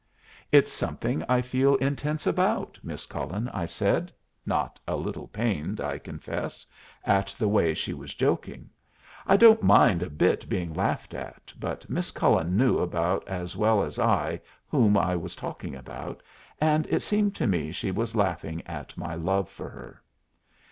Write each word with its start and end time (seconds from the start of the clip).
"It's 0.51 0.71
something 0.71 1.23
I 1.29 1.43
feel 1.43 1.75
intense 1.75 2.25
about, 2.25 2.79
Miss 2.81 3.05
Cullen," 3.05 3.47
I 3.49 3.67
said, 3.67 4.11
not 4.47 4.79
a 4.87 4.95
little 4.95 5.27
pained, 5.27 5.79
I 5.79 5.99
confess, 5.99 6.65
at 7.05 7.35
the 7.37 7.47
way 7.47 7.75
she 7.75 7.93
was 7.93 8.15
joking. 8.15 8.67
I 9.27 9.37
don't 9.37 9.61
mind 9.61 10.01
a 10.01 10.09
bit 10.09 10.49
being 10.49 10.73
laughed 10.73 11.13
at, 11.13 11.53
but 11.59 11.87
Miss 11.87 12.09
Cullen 12.09 12.57
knew, 12.57 12.79
about 12.79 13.27
as 13.27 13.55
well 13.55 13.83
as 13.83 13.99
I, 13.99 14.41
whom 14.67 14.97
I 14.97 15.15
was 15.15 15.35
talking 15.35 15.75
about, 15.75 16.23
and 16.59 16.87
it 16.87 17.01
seemed 17.03 17.35
to 17.35 17.45
me 17.45 17.71
she 17.71 17.91
was 17.91 18.15
laughing 18.15 18.63
at 18.65 18.97
my 18.97 19.13
love 19.13 19.49
for 19.49 19.69
her. 19.69 20.01